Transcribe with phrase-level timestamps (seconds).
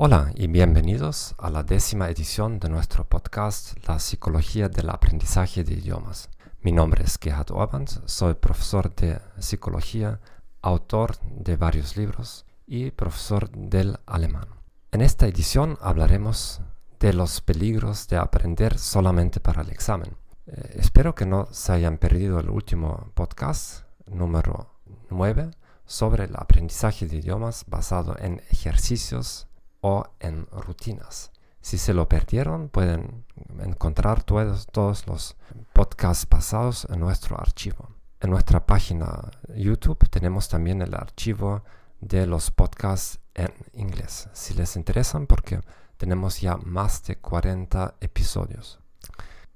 [0.00, 5.74] Hola y bienvenidos a la décima edición de nuestro podcast La psicología del aprendizaje de
[5.74, 6.30] idiomas.
[6.62, 10.20] Mi nombre es Gerhard Orbans, soy profesor de psicología,
[10.62, 14.46] autor de varios libros y profesor del alemán.
[14.92, 16.60] En esta edición hablaremos
[17.00, 20.14] de los peligros de aprender solamente para el examen.
[20.46, 24.70] Eh, espero que no se hayan perdido el último podcast número
[25.10, 25.50] 9
[25.86, 29.47] sobre el aprendizaje de idiomas basado en ejercicios
[29.80, 31.30] o en rutinas.
[31.60, 33.24] Si se lo perdieron, pueden
[33.60, 35.36] encontrar todos, los
[35.72, 37.90] podcasts pasados en nuestro archivo.
[38.20, 41.62] En nuestra página YouTube tenemos también el archivo
[42.00, 45.60] de los podcasts en inglés, si les interesan, porque
[45.96, 48.80] tenemos ya más de 40 episodios.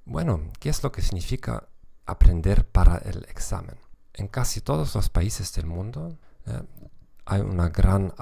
[0.05, 1.69] Bueno, ¿qué es lo que significa
[2.07, 3.77] aprender para el examen?
[4.15, 6.63] En casi todos los países del mundo eh,
[7.25, 8.13] hay una gran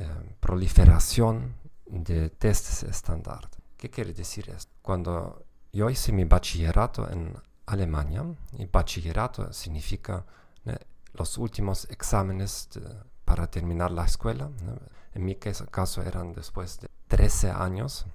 [0.00, 3.50] eh, proliferación de testes estándar.
[3.76, 4.72] ¿Qué quiere decir esto?
[4.80, 7.34] Cuando yo hice mi bachillerato en
[7.66, 8.24] Alemania,
[8.58, 10.24] y bachillerato significa
[11.12, 12.68] los últimos exámenes
[13.24, 14.50] para terminar la escuela.
[15.12, 18.06] En mi caso eran después de 13 años,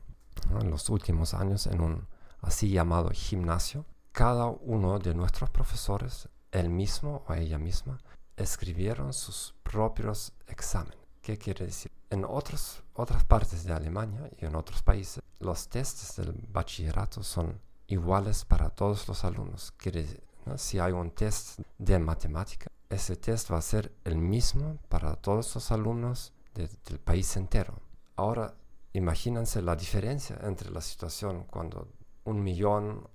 [0.59, 2.07] en los últimos años en un
[2.41, 3.85] así llamado gimnasio.
[4.11, 7.99] Cada uno de nuestros profesores, él mismo o ella misma,
[8.37, 11.04] escribieron sus propios exámenes.
[11.25, 11.91] ¿Qué quiere decir?
[12.11, 17.59] En otros, otras partes de Alemania y en otros países, los testes del bachillerato son
[17.87, 19.71] iguales para todos los alumnos.
[19.71, 20.23] Quiere decir,
[20.57, 25.55] si hay un test de matemática, ese test va a ser el mismo para todos
[25.55, 27.73] los alumnos del país entero.
[28.17, 28.53] Ahora,
[28.93, 31.87] imagínense la diferencia entre la situación cuando
[32.25, 33.09] un millón,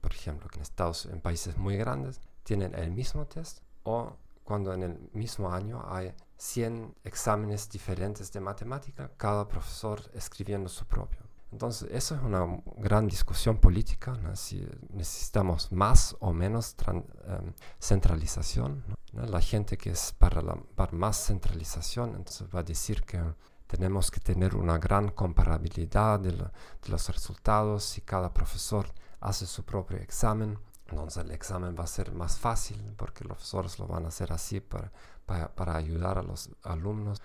[0.00, 4.82] por ejemplo, en Estados en países muy grandes, tienen el mismo test o cuando en
[4.82, 11.20] el mismo año hay 100 exámenes diferentes de matemática, cada profesor escribiendo su propio.
[11.50, 18.84] Entonces, eso es una gran discusión política, si necesitamos más o menos em, centralización.
[19.12, 20.58] La gente que es para, la,
[20.90, 23.22] más centralización, va a decir que
[23.68, 28.86] tenemos que tener una gran comparabilidad de, de los resultados si cada profesor
[29.20, 30.58] hace su propio examen
[30.88, 34.32] entonces el examen va a ser más fácil porque los profesores lo van a hacer
[34.32, 34.90] así para,
[35.26, 37.22] para, ayudar a los alumnos.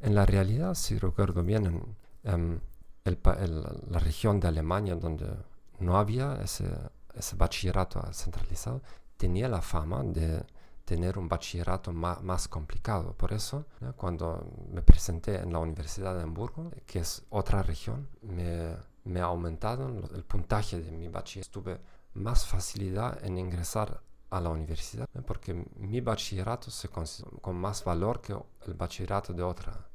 [0.00, 2.60] En la realidad, si recuerdo bien, en
[3.04, 5.26] la región de Alemania donde
[5.78, 6.68] no había ese,
[7.14, 8.82] ese bachillerato centralizado,
[9.16, 10.44] tenía la fama de
[10.84, 13.12] tener un bachillerato más, más complicado.
[13.12, 13.66] Por eso,
[13.96, 20.08] cuando me presenté en la Universidad de Hamburgo, que es otra región, me, me aumentaron
[20.14, 21.48] el puntaje de mi bachillerato.
[21.48, 21.80] Estuve
[22.18, 28.20] más facilidad en ingresar a la universidad, porque mi bachillerato se considera con más valor
[28.20, 28.34] que
[28.66, 29.88] el bachillerato de otra.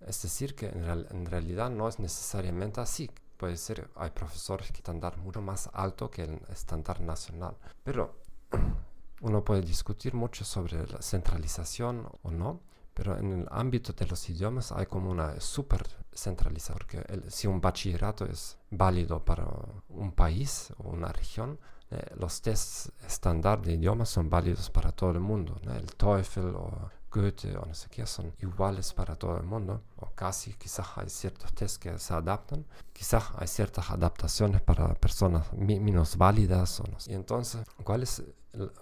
[0.00, 3.10] Es decir, que en, realidad no es necesariamente así.
[3.36, 7.56] Puede ser, hay profesores que estándar mucho más alto que el estándar nacional.
[7.82, 8.18] Pero
[9.22, 12.60] uno puede discutir mucho sobre la centralización o no,
[12.94, 17.60] pero en el ámbito de los idiomas hay como una super centralización, porque si un
[17.60, 19.46] bachillerato es válido para
[19.88, 21.58] un país o una región,
[21.90, 25.60] eh, los tests estándar de idiomas son válidos para todo el mundo.
[25.74, 30.10] El TOEFL o Goethe o no sé qué son iguales para todo el mundo, o
[30.14, 36.16] casi, quizás hay ciertos tests que se adaptan, quizás hay ciertas adaptaciones para personas menos
[36.16, 36.80] válidas.
[36.80, 38.22] O no Y entonces, ¿cuáles,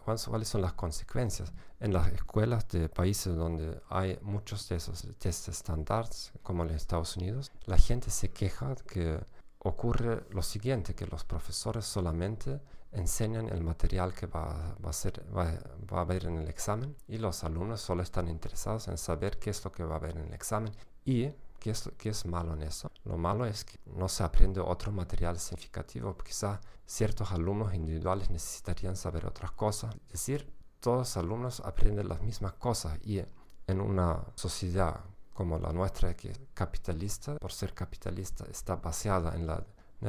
[0.04, 1.52] ¿cuáles son las consecuencias?
[1.78, 7.16] En las escuelas de países donde hay muchos de esos tests estándares, como en Estados
[7.16, 9.20] Unidos, la gente se queja que
[9.60, 12.60] ocurre lo siguiente, que los profesores solamente
[12.92, 15.52] enseñan el material que va, va, a ser, va,
[15.92, 19.50] va, a haber en el examen y los alumnos solo están interesados en saber qué
[19.50, 20.72] es lo que va a haber en el examen
[21.04, 22.90] y qué es, qué es malo en eso.
[23.04, 28.96] Lo malo es que no se aprende otro material significativo, quizá ciertos alumnos individuales necesitarían
[28.96, 29.94] saber otras cosas.
[30.06, 33.22] Es decir, todos los alumnos aprenden las mismas cosas y
[33.66, 35.00] en una sociedad
[35.32, 39.64] como la nuestra, que es capitalista, por ser capitalista, está basada en la,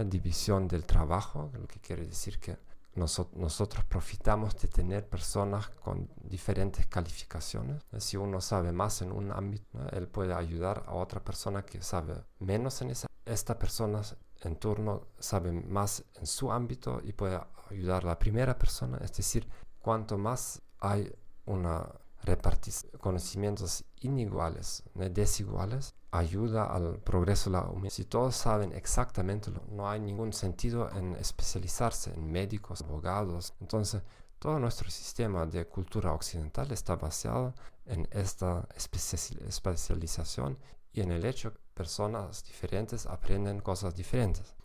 [0.06, 2.58] división del trabajo, lo que quiere decir que
[2.94, 7.82] nosotros profitamos de tener personas con diferentes calificaciones.
[8.00, 12.16] Si uno sabe más en un ámbito, él puede ayudar a otra persona que sabe
[12.40, 13.08] menos en esa.
[13.26, 14.02] Esta persona
[14.42, 17.40] en turno sabe más en su ámbito y puede
[17.70, 18.98] ayudar a la primera persona.
[19.02, 19.48] Es decir,
[19.80, 21.14] cuanto más hay
[21.46, 21.88] una
[22.24, 27.94] repartir conocimientos iniguales, desiguales, ayuda al progreso de la humanidad.
[27.94, 33.54] Si todos saben exactamente, lo, no hay ningún sentido en especializarse en médicos, abogados.
[33.60, 34.04] Entonces,
[34.40, 37.54] todo nuestro sistema de cultura occidental está basado
[37.86, 40.58] en esta especialización
[40.94, 44.56] y en el hecho que personas diferentes aprenden cosas diferentes.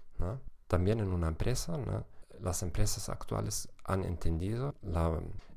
[0.67, 1.79] También en una empresa,
[2.41, 4.75] las empresas actuales han entendido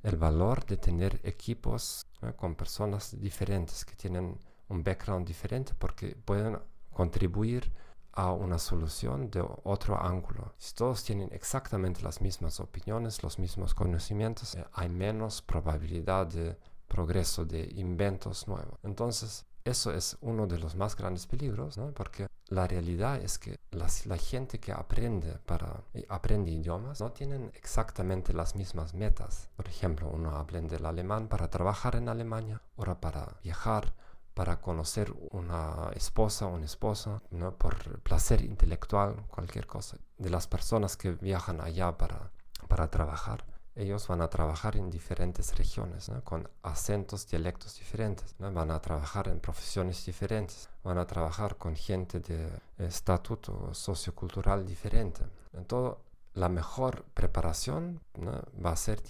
[0.04, 2.06] el valor de tener equipos
[2.36, 4.38] con personas diferentes que tienen
[4.70, 6.60] un background diferente porque pueden
[6.92, 7.72] contribuir
[8.14, 10.54] a una solución de otro ángulo.
[10.58, 16.58] Si todos tienen exactamente las mismas opiniones, los mismos conocimientos, eh, hay menos probabilidad de
[16.88, 18.78] progreso, de inventos nuevos.
[18.84, 21.92] Entonces, eso es uno de los más grandes peligros, ¿no?
[21.94, 28.34] porque la realidad es que la gente que aprende, para, aprende idiomas no tienen exactamente
[28.34, 29.50] las mismas metas.
[29.56, 33.94] Por ejemplo, uno aprende el alemán para trabajar en Alemania, otra para viajar,
[34.34, 37.56] para conocer una esposa o un esposo, ¿no?
[37.56, 39.98] por placer intelectual, cualquier cosa.
[40.18, 42.32] De las personas que viajan allá para,
[42.68, 43.46] para trabajar,
[43.80, 49.40] ellos van a trabajar en diferentes regiones, con acentos, dialectos diferentes, van a trabajar en
[49.40, 55.22] profesiones diferentes, van a trabajar con gente de estatuto sociocultural diferente.
[55.54, 56.02] En todo,
[56.34, 59.02] la mejor preparación va, a ser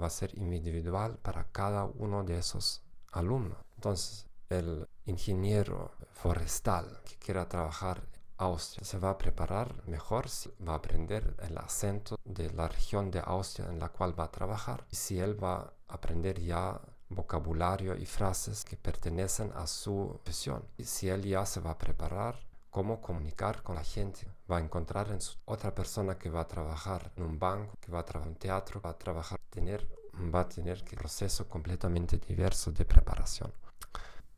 [0.00, 3.58] va a ser individual para cada uno de esos alumnos.
[3.76, 8.02] Entonces, el ingeniero forestal que quiera trabajar
[8.40, 10.26] Austria se va a preparar mejor
[10.66, 14.30] va a aprender el acento de la región de Austria en la cual va a
[14.30, 14.86] trabajar.
[14.90, 15.56] Y si él va
[15.88, 20.64] a aprender ya vocabulario y frases que pertenecen a su profesión.
[20.78, 22.38] Y si él ya se va a preparar
[22.70, 24.26] cómo comunicar con la gente.
[24.50, 27.92] Va a encontrar en su, otra persona que va a trabajar en un banco, que
[27.92, 29.86] va a trabajar en teatro, va a trabajar, tener,
[30.34, 33.52] va a tener un proceso completamente diverso de preparación.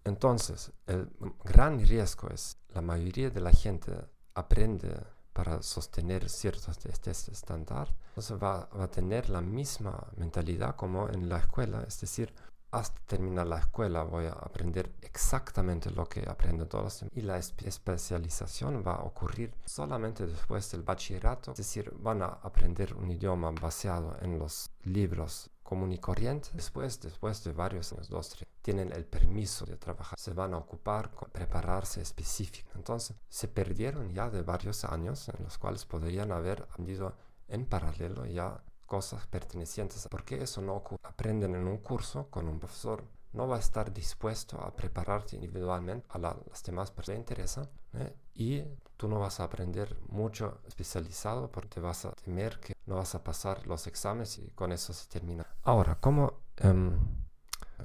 [0.04, 1.08] Entonces, el
[1.44, 3.92] gran riesgo es la mayoría de la gente
[4.34, 4.96] aprende
[5.32, 11.38] para sostener ciertos testes estándar, entonces va, a tener la misma mentalidad como en la
[11.38, 12.34] escuela, es decir,
[12.70, 18.82] hasta terminar la escuela voy a aprender exactamente lo que aprendo todos y la especialización
[18.86, 24.16] va a ocurrir solamente después del bachillerato, es decir, van a aprender un idioma basado
[24.22, 26.50] en los libros común y corriente.
[26.52, 30.58] Después, después de varios años, dos, tres, tienen el permiso de trabajar, se van a
[30.58, 32.68] ocupar con prepararse específico.
[32.74, 37.14] Entonces, se perdieron ya de varios años en los cuales podrían haber aprendido
[37.48, 40.06] en paralelo ya cosas pertenecientes.
[40.10, 41.00] porque eso no ocurre?
[41.04, 43.02] Aprenden en un curso con un profesor.
[43.32, 47.70] No va a estar dispuesto a prepararte individualmente a las demás personas que le interesa
[47.94, 48.14] ¿eh?
[48.34, 48.62] y
[48.96, 53.14] tú no vas a aprender mucho especializado porque te vas a temer que no vas
[53.14, 55.46] a pasar los exámenes y con eso se termina.
[55.62, 56.92] Ahora, ¿cómo, em,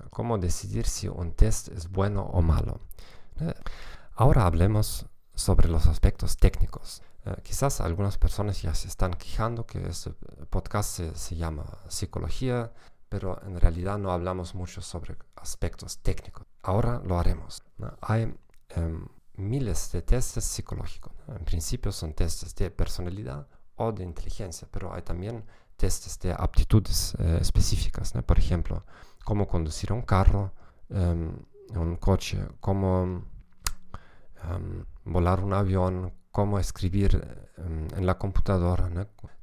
[0.09, 2.81] cómo decidir si un test es bueno o malo?
[3.39, 3.53] ¿Eh?
[4.15, 7.01] Ahora hablemos sobre los aspectos técnicos.
[7.25, 10.11] Eh, quizás algunas personas ya se están quejando que este
[10.49, 12.71] podcast se, llama psicología,
[13.09, 16.45] pero en realidad no hablamos mucho sobre aspectos técnicos.
[16.61, 17.63] Ahora lo haremos.
[18.01, 18.33] Hay
[18.69, 21.13] em, miles de testes psicológicos.
[21.27, 25.45] En principio son testes de personalidad o de inteligencia, pero hay también
[25.77, 28.11] testes de aptitudes eh, específicas.
[28.25, 28.83] Por ejemplo,
[29.23, 30.51] cómo conducir un carro,
[30.89, 31.31] em,
[31.75, 33.23] un coche, cómo
[34.43, 38.89] em, volar un avión, cómo escribir en la computadora,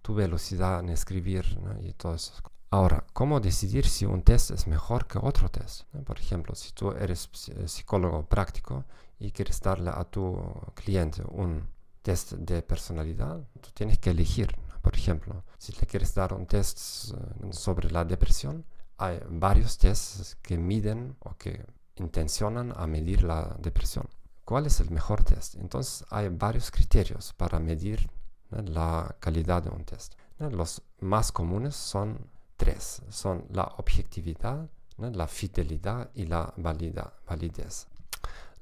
[0.01, 1.45] tu velocidad en escribir
[1.83, 2.35] y todo eso.
[2.75, 5.85] Ahora, ¿cómo decidir si un test es mejor que otro test?
[6.05, 7.31] Por ejemplo, si tú eres
[7.67, 8.85] psicólogo práctico
[9.21, 10.37] y quieres darle a tu
[10.75, 11.69] cliente un
[12.03, 14.57] test de personalidad, tú tienes que elegir.
[14.83, 18.65] Por ejemplo, si le quieres dar un test eh, sobre la depresión,
[18.99, 21.65] hay varios tests que miden o que
[21.95, 24.09] intencionan a medir la depresión.
[24.45, 25.55] ¿Cuál es el mejor test?
[25.55, 28.11] Entonces hay varios criterios para medir
[28.51, 30.15] la calidad de un test.
[30.41, 33.03] Los más comunes son tres.
[33.11, 34.69] Son la objetividad,
[34.99, 37.87] la fidelidad y la validez.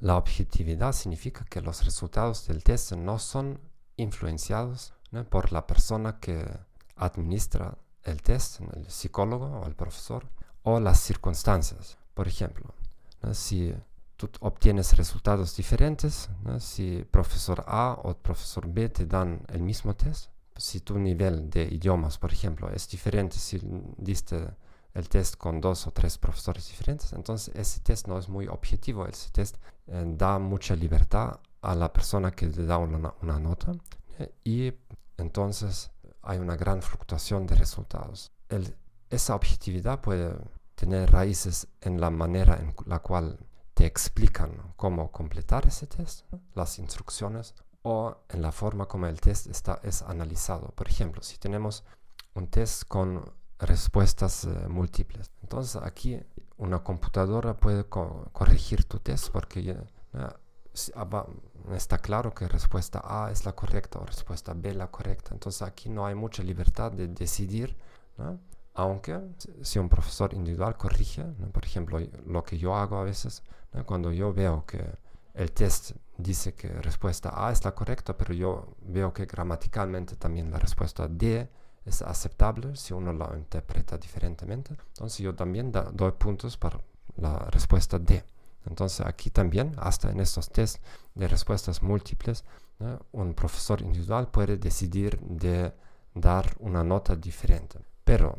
[0.00, 3.60] La objetividad significa que los resultados del test no son
[3.96, 4.94] influenciados
[5.30, 6.44] por la persona que
[6.96, 10.28] administra el test, el psicólogo o el profesor,
[10.62, 11.98] o las circunstancias.
[12.14, 12.74] Por ejemplo,
[13.32, 13.72] si
[14.40, 16.28] obtienes resultados diferentes.
[16.58, 20.30] Si profesor A o profesor B te dan el mismo test,
[20.62, 23.60] si tu nivel de idiomas, por ejemplo, es diferente si
[23.96, 24.48] diste
[24.94, 29.06] el test con dos o tres profesores diferentes, entonces ese test no es muy objetivo,
[29.06, 29.56] ese test
[29.88, 33.72] eh, da mucha libertad a la persona que le da una, una nota
[34.20, 34.72] eh, y
[35.16, 35.90] entonces
[36.22, 38.30] hay una gran fluctuación de resultados.
[38.48, 38.76] El,
[39.10, 40.32] esa objetividad puede
[40.76, 43.36] tener raíces en la manera en la cual
[43.74, 49.46] te explican cómo completar ese test, las instrucciones, o en la forma como el test
[49.48, 50.68] está, es analizado.
[50.68, 51.84] Por ejemplo, si tenemos
[52.34, 53.24] un test con
[53.58, 56.20] respuestas eh, múltiples, entonces aquí
[56.56, 59.76] una computadora puede corregir tu test porque
[60.14, 60.36] ah,
[61.74, 65.30] está claro que respuesta A es la correcta o respuesta B la correcta.
[65.32, 67.76] Entonces aquí no hay mucha libertad de decidir,
[68.74, 69.20] aunque
[69.62, 73.42] si un profesor individual corrige, por ejemplo, lo que yo hago a veces,
[73.86, 74.82] cuando yo veo que
[75.34, 80.50] el test dice que respuesta A es la correcta, pero yo veo que gramaticalmente también
[80.50, 81.48] la respuesta D
[81.84, 84.76] es aceptable si uno lo interpreta diferentemente.
[84.88, 86.80] Entonces yo también doy puntos para
[87.16, 88.24] la respuesta D.
[88.66, 90.82] Entonces aquí también, hasta en estos test
[91.14, 92.44] de respuestas múltiples,
[93.10, 95.72] un profesor individual puede decidir de
[96.14, 97.78] dar una nota diferente.
[98.04, 98.36] Pero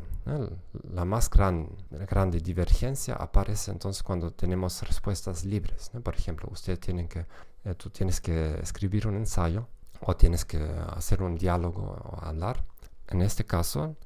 [0.92, 5.90] la más gran, grande divergencia aparece entonces cuando tenemos respuestas libres.
[6.02, 7.26] Por ejemplo, usted tiene que,
[7.64, 9.68] eh, tú tienes que escribir un ensayo
[10.00, 10.58] o tienes que
[10.96, 12.64] hacer un diálogo o hablar.
[13.08, 13.96] En este caso,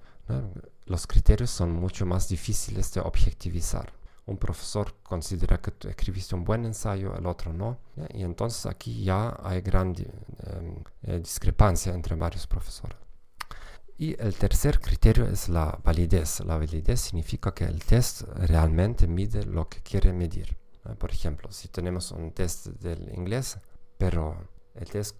[0.86, 3.92] los criterios son mucho más difíciles de objetivizar.
[4.26, 7.78] Un profesor considera que tú escribiste un buen ensayo, el otro no.
[8.12, 12.98] Y entonces aquí ya hay gran em, eh, discrepancia entre varios profesores.
[14.00, 16.40] Y el tercer criterio es la validez.
[16.40, 20.56] La validez significa que el test realmente mide lo que quiere medir.
[20.98, 23.58] Por ejemplo, si tenemos un test del inglés,
[23.98, 24.36] pero
[24.74, 25.18] el test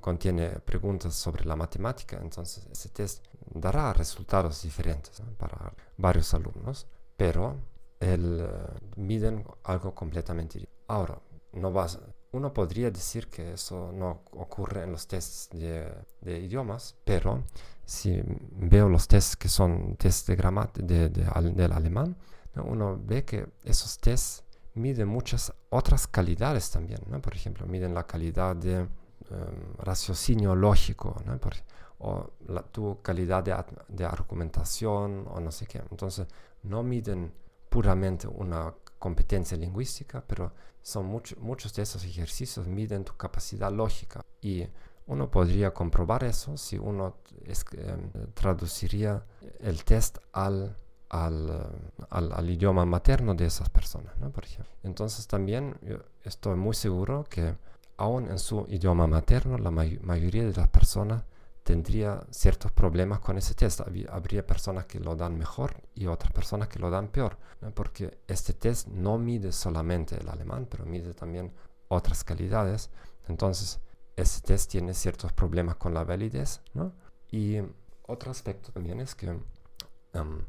[0.00, 7.56] contiene preguntas sobre la matemática, entonces ese test dará resultados diferentes para varios alumnos, pero
[8.00, 10.82] el, uh, miden algo completamente diferente.
[10.88, 11.18] Ahora,
[11.52, 11.98] no vas,
[12.34, 17.44] uno podría decir que eso no ocurre en los tests de, idiomas, pero
[17.84, 22.16] si veo los tests que son tests de gramática de, del alemán,
[22.56, 24.42] uno ve que esos tests
[24.74, 27.00] miden muchas otras calidades también.
[27.06, 27.22] ¿no?
[27.22, 28.88] Por ejemplo, miden la calidad de um,
[29.78, 31.38] raciocinio lógico, ¿no?
[31.98, 33.54] o la, tu calidad de,
[33.88, 35.80] de, argumentación, o no sé qué.
[35.88, 36.26] Entonces,
[36.64, 37.32] no miden
[37.68, 41.04] puramente una competencia lingüística, pero son
[41.50, 44.24] muchos de esos ejercicios miden tu capacidad lógica.
[44.40, 44.66] Y
[45.06, 47.18] uno podría comprobar eso si uno
[47.72, 49.22] em, traduciría
[49.60, 50.74] el test al,
[51.10, 51.34] al,
[52.08, 54.32] al, idioma materno de esas personas, ¿no?
[54.82, 55.76] Entonces también
[56.22, 57.54] estoy muy seguro que
[57.98, 61.24] aún en su idioma materno la mayoría de las personas
[61.64, 63.80] tendría ciertos problemas con ese test.
[64.10, 67.38] Habría personas que lo dan mejor y otras personas que lo dan peor,
[67.74, 71.52] porque este test no mide solamente el alemán, pero mide también
[71.88, 72.90] otras calidades.
[73.28, 73.80] Entonces,
[74.14, 76.60] ese test tiene ciertos problemas con la validez.
[77.30, 77.58] Y
[78.06, 80.44] otro aspecto también es que um,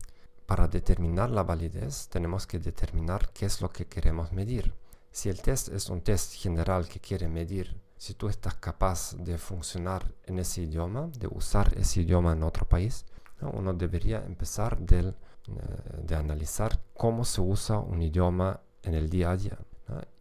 [0.45, 4.73] para determinar la validez tenemos que determinar qué es lo que queremos medir.
[5.11, 9.37] Si el test es un test general que quiere medir si tú estás capaz de
[9.37, 13.05] funcionar en ese idioma, de usar ese idioma en otro país,
[13.41, 19.31] uno debería empezar del, eh, de analizar cómo se usa un idioma en el día
[19.31, 19.57] a día.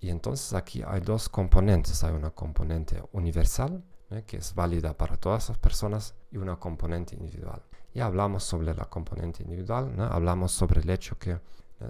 [0.01, 2.05] Y entonces aquí hay dos componentes.
[2.05, 3.83] Hay una componente universal,
[4.27, 7.63] que es válida para todas las personas, y una componente individual.
[7.95, 11.41] Ya hablamos sobre la componente individual, hablamos sobre el hecho que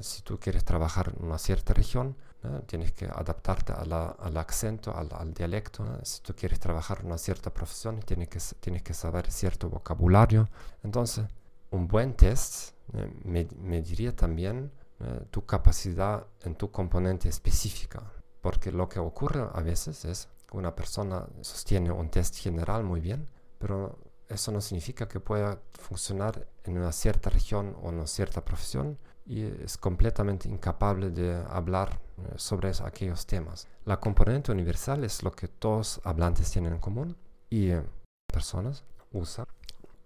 [0.00, 2.16] si tú quieres trabajar en una cierta región,
[2.66, 5.84] Tienes que adaptarte al acento, al, dialecto.
[6.02, 10.48] Si tú quieres trabajar una cierta profesión, tienes que, tienes que saber cierto vocabulario.
[10.82, 11.24] Entonces,
[11.70, 14.70] un buen test eh, me, diría también
[15.00, 18.02] eh, tu capacidad en tu componente específica.
[18.40, 23.00] Porque lo que ocurre a veces es que una persona sostiene un test general muy
[23.00, 23.98] bien, pero
[24.28, 28.98] eso no significa que pueda funcionar en una cierta región o en una cierta profesión
[29.26, 33.68] y es completamente incapaz de hablar eh, sobre aquellos temas.
[33.84, 37.16] La componente universal es lo que todos hablantes tienen en común
[37.48, 37.82] y eh,
[38.26, 39.46] personas usan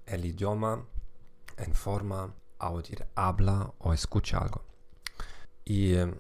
[0.07, 0.85] el idioma
[1.57, 4.65] en forma audir, habla o escucha algo.
[5.65, 6.15] Y eh,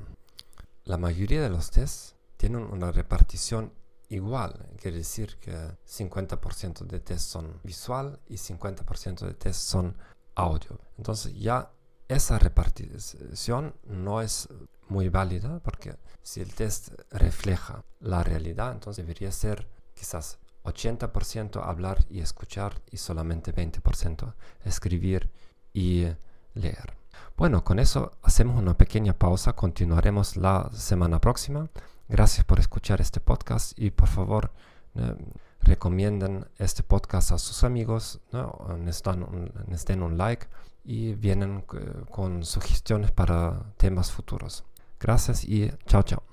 [0.84, 3.72] la mayoría de los tests tienen una repartición
[4.08, 5.52] igual, quiere decir que
[5.86, 9.96] 50% de test son visual y 50% de test son
[10.34, 10.78] audio.
[10.96, 11.70] Entonces ya
[12.08, 14.48] esa repartición no es
[14.88, 22.04] muy válida porque si el test refleja la realidad, entonces debería ser quizás 80% hablar
[22.08, 24.34] y escuchar y solamente 20%
[24.64, 25.30] escribir
[25.72, 26.06] y
[26.54, 26.96] leer.
[27.36, 31.68] Bueno, con eso hacemos una pequeña pausa, continuaremos la semana próxima.
[32.08, 34.50] Gracias por escuchar este podcast y por favor
[34.94, 35.14] eh,
[35.60, 38.78] recomienden este podcast a sus amigos, ¿no?
[38.84, 40.46] les, den un like
[40.88, 44.64] y vienen eh, con sugestiones para temas futuros.
[44.98, 46.27] Gracias y chao chao.